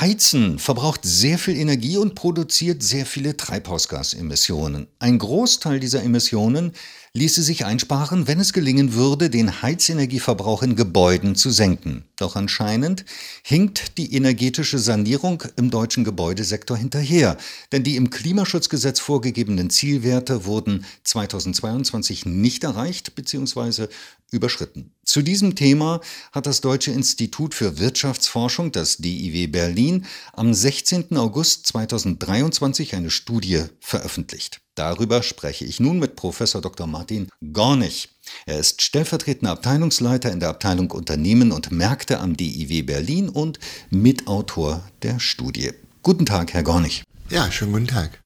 [0.00, 4.86] Heizen verbraucht sehr viel Energie und produziert sehr viele Treibhausgasemissionen.
[4.98, 6.72] Ein Großteil dieser Emissionen
[7.12, 12.04] ließe sich einsparen, wenn es gelingen würde, den Heizenergieverbrauch in Gebäuden zu senken.
[12.16, 13.04] Doch anscheinend
[13.42, 17.36] hinkt die energetische Sanierung im deutschen Gebäudesektor hinterher,
[17.72, 23.88] denn die im Klimaschutzgesetz vorgegebenen Zielwerte wurden 2022 nicht erreicht bzw.
[24.30, 24.92] überschritten.
[25.04, 26.00] Zu diesem Thema
[26.30, 31.16] hat das Deutsche Institut für Wirtschaftsforschung, das DIW Berlin, am 16.
[31.16, 34.60] August 2023 eine Studie veröffentlicht.
[34.80, 36.86] Darüber spreche ich nun mit Professor Dr.
[36.86, 38.08] Martin Gornig.
[38.46, 43.58] Er ist stellvertretender Abteilungsleiter in der Abteilung Unternehmen und Märkte am DIW Berlin und
[43.90, 45.72] Mitautor der Studie.
[46.02, 47.04] Guten Tag, Herr Gornig.
[47.28, 48.22] Ja, schönen guten Tag.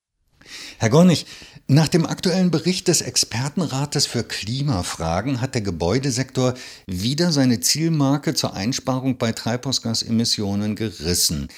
[0.79, 1.27] Herr Gornig,
[1.67, 6.55] nach dem aktuellen Bericht des Expertenrates für Klimafragen hat der Gebäudesektor
[6.87, 11.49] wieder seine Zielmarke zur Einsparung bei Treibhausgasemissionen gerissen.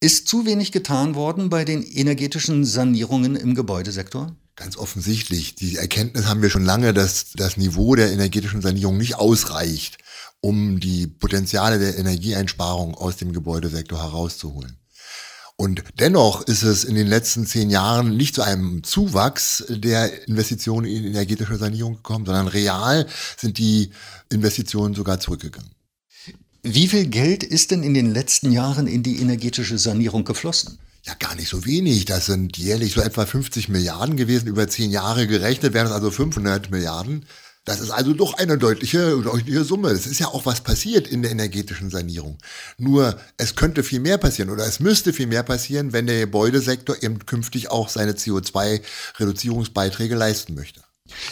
[0.00, 4.36] Ist zu wenig getan worden bei den energetischen Sanierungen im Gebäudesektor?
[4.54, 5.56] Ganz offensichtlich.
[5.56, 9.98] Die Erkenntnis haben wir schon lange, dass das Niveau der energetischen Sanierung nicht ausreicht,
[10.40, 14.78] um die Potenziale der Energieeinsparung aus dem Gebäudesektor herauszuholen.
[15.56, 20.86] Und dennoch ist es in den letzten zehn Jahren nicht zu einem Zuwachs der Investitionen
[20.86, 23.90] in energetische Sanierung gekommen, sondern real sind die
[24.30, 25.72] Investitionen sogar zurückgegangen.
[26.62, 30.78] Wie viel Geld ist denn in den letzten Jahren in die energetische Sanierung geflossen?
[31.04, 32.04] Ja, gar nicht so wenig.
[32.04, 34.48] Das sind jährlich so etwa 50 Milliarden gewesen.
[34.48, 37.24] Über zehn Jahre gerechnet wären es also 500 Milliarden.
[37.64, 39.90] Das ist also doch eine deutliche, deutliche Summe.
[39.90, 42.38] Es ist ja auch was passiert in der energetischen Sanierung.
[42.78, 47.02] Nur es könnte viel mehr passieren oder es müsste viel mehr passieren, wenn der Gebäudesektor
[47.02, 50.80] eben künftig auch seine CO2-Reduzierungsbeiträge leisten möchte.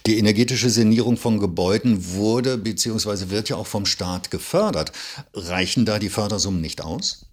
[0.06, 3.30] Die energetische Sanierung von Gebäuden wurde bzw.
[3.30, 4.92] wird ja auch vom Staat gefördert.
[5.34, 7.27] Reichen da die Fördersummen nicht aus?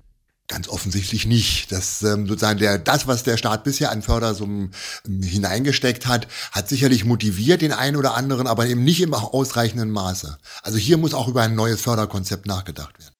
[0.49, 1.71] Ganz offensichtlich nicht.
[1.71, 4.71] Das ähm, sozusagen der das, was der Staat bisher an Fördersummen
[5.05, 9.89] ähm, hineingesteckt hat, hat sicherlich motiviert den einen oder anderen, aber eben nicht im ausreichenden
[9.89, 10.37] Maße.
[10.61, 13.13] Also hier muss auch über ein neues Förderkonzept nachgedacht werden.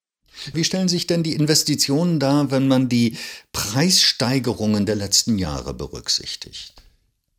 [0.52, 3.16] Wie stellen sich denn die Investitionen dar, wenn man die
[3.52, 6.74] Preissteigerungen der letzten Jahre berücksichtigt?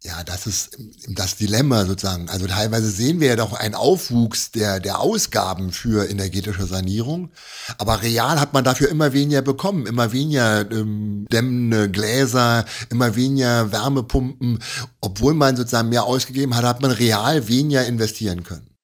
[0.06, 0.78] Ja, das ist
[1.08, 2.30] das Dilemma sozusagen.
[2.30, 7.32] Also teilweise sehen wir ja doch einen Aufwuchs der, der Ausgaben für energetische Sanierung.
[7.80, 9.88] Aber real hat man dafür immer weniger bekommen.
[9.88, 14.60] Immer weniger ähm, dämmende Gläser, immer weniger Wärmepumpen.
[15.02, 18.75] Obwohl man sozusagen mehr ausgegeben hat, hat man real weniger investieren können.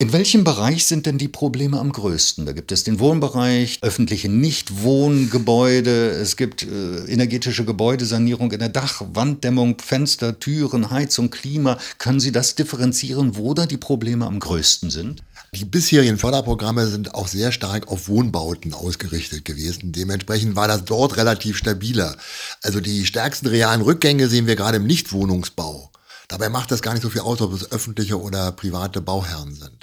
[0.00, 2.46] In welchem Bereich sind denn die Probleme am größten?
[2.46, 9.02] Da gibt es den Wohnbereich, öffentliche Nichtwohngebäude, es gibt äh, energetische Gebäudesanierung in der Dach,
[9.12, 11.76] Wanddämmung, Fenster, Türen, Heizung, Klima.
[11.98, 15.22] Können Sie das differenzieren, wo da die Probleme am größten sind?
[15.52, 19.92] Die bisherigen Förderprogramme sind auch sehr stark auf Wohnbauten ausgerichtet gewesen.
[19.92, 22.16] Dementsprechend war das dort relativ stabiler.
[22.62, 25.90] Also die stärksten realen Rückgänge sehen wir gerade im Nichtwohnungsbau.
[26.28, 29.79] Dabei macht das gar nicht so viel aus, ob es öffentliche oder private Bauherren sind.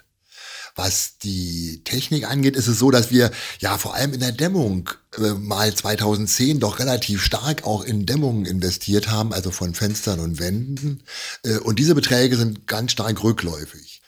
[0.78, 4.90] Was die Technik angeht, ist es so, dass wir ja vor allem in der Dämmung
[5.18, 10.40] äh, mal 2010 doch relativ stark auch in Dämmungen investiert haben, also von Fenstern und
[10.40, 11.02] Wänden.
[11.44, 14.02] Äh, und diese Beträge sind ganz stark rückläufig.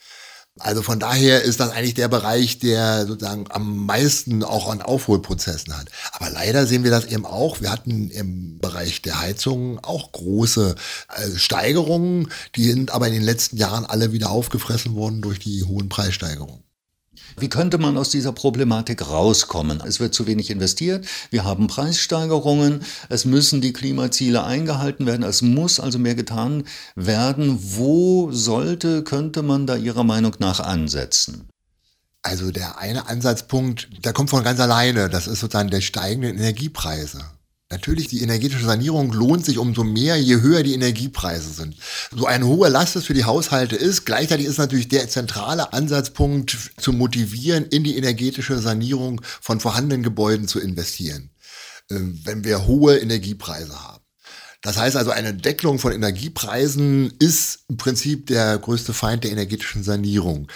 [0.59, 5.77] Also von daher ist das eigentlich der Bereich, der sozusagen am meisten auch an Aufholprozessen
[5.77, 5.89] hat.
[6.11, 7.61] Aber leider sehen wir das eben auch.
[7.61, 10.75] Wir hatten im Bereich der Heizung auch große
[11.15, 12.29] äh, Steigerungen.
[12.55, 16.63] Die sind aber in den letzten Jahren alle wieder aufgefressen worden durch die hohen Preissteigerungen.
[17.37, 19.81] Wie könnte man aus dieser Problematik rauskommen?
[19.85, 25.41] Es wird zu wenig investiert, wir haben Preissteigerungen, es müssen die Klimaziele eingehalten werden, es
[25.41, 26.63] muss also mehr getan
[26.95, 27.59] werden.
[27.61, 31.49] Wo sollte, könnte man da Ihrer Meinung nach ansetzen?
[32.21, 37.23] Also der eine Ansatzpunkt, der kommt von ganz alleine, das ist sozusagen der steigende Energiepreise.
[37.71, 41.75] Natürlich, die energetische Sanierung lohnt sich umso mehr, je höher die Energiepreise sind.
[42.11, 46.57] So eine hohe Last es für die Haushalte ist, gleichzeitig ist natürlich der zentrale Ansatzpunkt
[46.77, 51.29] zu motivieren, in die energetische Sanierung von vorhandenen Gebäuden zu investieren,
[51.91, 54.03] äh, wenn wir hohe Energiepreise haben.
[54.61, 59.83] Das heißt also, eine Deckelung von Energiepreisen ist im Prinzip der größte Feind der energetischen
[59.83, 60.47] Sanierung.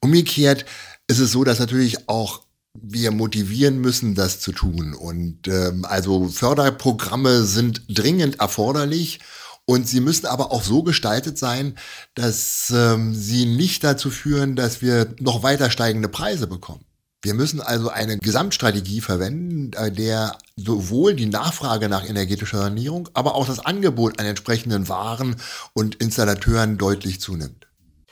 [0.00, 0.64] Umgekehrt
[1.08, 2.42] ist es so, dass natürlich auch
[2.74, 4.94] wir motivieren müssen, das zu tun.
[4.94, 9.20] Und ähm, also Förderprogramme sind dringend erforderlich.
[9.66, 11.76] Und sie müssen aber auch so gestaltet sein,
[12.14, 16.84] dass ähm, sie nicht dazu führen, dass wir noch weiter steigende Preise bekommen.
[17.22, 23.34] Wir müssen also eine Gesamtstrategie verwenden, äh, der sowohl die Nachfrage nach energetischer Sanierung, aber
[23.34, 25.36] auch das Angebot an entsprechenden Waren
[25.72, 27.68] und Installateuren deutlich zunimmt.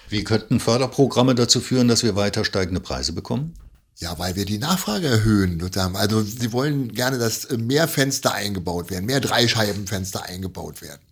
[0.09, 3.55] Wie könnten Förderprogramme dazu führen, dass wir weiter steigende Preise bekommen?
[4.01, 5.59] Ja, weil wir die Nachfrage erhöhen.
[5.61, 5.97] Sozusagen.
[5.97, 11.03] Also sie wollen gerne, dass mehr Fenster eingebaut werden, mehr Dreischeibenfenster eingebaut werden.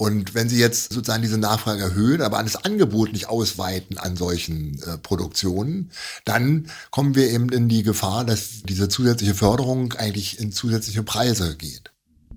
[0.00, 4.16] Und wenn Sie jetzt sozusagen diese Nachfrage erhöhen, aber an das Angebot nicht ausweiten an
[4.16, 5.90] solchen äh, Produktionen,
[6.24, 11.56] dann kommen wir eben in die Gefahr, dass diese zusätzliche Förderung eigentlich in zusätzliche Preise
[11.56, 11.90] geht.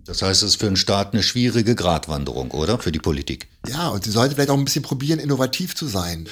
[0.05, 2.79] Das heißt, es ist für den Staat eine schwierige Gratwanderung, oder?
[2.79, 3.47] Für die Politik.
[3.67, 6.27] Ja, und sie sollte vielleicht auch ein bisschen probieren, innovativ zu sein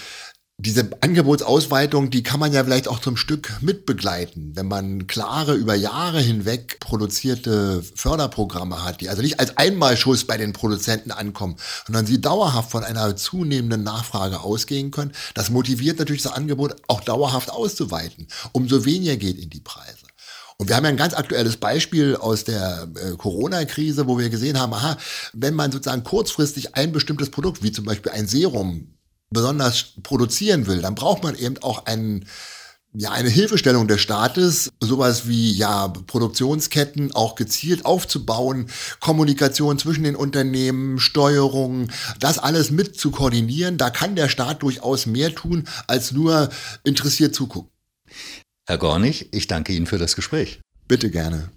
[0.59, 5.73] diese Angebotsausweitung, die kann man ja vielleicht auch zum Stück mitbegleiten, wenn man klare über
[5.73, 11.55] Jahre hinweg produzierte Förderprogramme hat, die also nicht als Einmalschuss bei den Produzenten ankommen,
[11.87, 15.13] sondern sie dauerhaft von einer zunehmenden Nachfrage ausgehen können.
[15.33, 18.27] Das motiviert natürlich das Angebot auch dauerhaft auszuweiten.
[18.51, 20.07] Umso weniger geht in die Preise.
[20.57, 24.59] Und wir haben ja ein ganz aktuelles Beispiel aus der äh, Corona-Krise, wo wir gesehen
[24.59, 24.97] haben, aha,
[25.31, 28.98] wenn man sozusagen kurzfristig ein bestimmtes Produkt, wie zum Beispiel ein Serum,
[29.29, 32.25] besonders produzieren will, dann braucht man eben auch einen
[32.93, 38.67] ja, eine Hilfestellung des Staates, sowas wie ja Produktionsketten auch gezielt aufzubauen,
[38.99, 43.77] Kommunikation zwischen den Unternehmen, Steuerung, das alles mit zu koordinieren.
[43.77, 46.49] Da kann der Staat durchaus mehr tun, als nur
[46.83, 47.69] interessiert zugucken.
[48.67, 50.59] Herr Gornig, ich danke Ihnen für das Gespräch.
[50.87, 51.51] Bitte gerne.